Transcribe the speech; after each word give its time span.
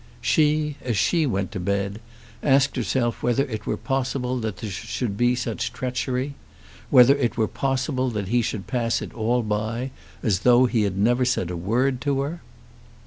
She, 0.19 0.77
as 0.83 0.97
she 0.97 1.27
went 1.27 1.51
to 1.51 1.59
bed, 1.59 2.01
asked 2.41 2.75
herself 2.75 3.21
whether 3.21 3.43
it 3.43 3.67
were 3.67 3.77
possible 3.77 4.39
that 4.39 4.57
there 4.57 4.71
should 4.71 5.15
be 5.15 5.35
such 5.35 5.71
treachery; 5.71 6.33
whether 6.89 7.15
it 7.17 7.37
were 7.37 7.47
possible 7.47 8.09
that 8.09 8.29
he 8.29 8.41
should 8.41 8.65
pass 8.65 9.03
it 9.03 9.13
all 9.13 9.43
by 9.43 9.91
as 10.23 10.39
though 10.39 10.65
he 10.65 10.81
had 10.81 10.97
never 10.97 11.23
said 11.23 11.51
a 11.51 11.55
word 11.55 12.01
to 12.01 12.21
her! 12.21 12.41